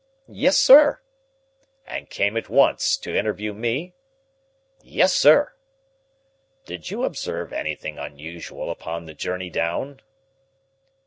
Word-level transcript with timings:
"Yes, 0.33 0.57
sir." 0.57 0.99
"And 1.85 2.09
came 2.09 2.35
at 2.35 2.49
once 2.49 2.97
to 2.97 3.15
interview 3.15 3.53
me?" 3.53 3.93
"Yes, 4.81 5.13
sir." 5.13 5.53
"Did 6.65 6.89
you 6.89 7.03
observe 7.03 7.53
anything 7.53 7.99
unusual 7.99 8.71
upon 8.71 9.05
the 9.05 9.13
journey 9.13 9.51
down?" 9.51 9.99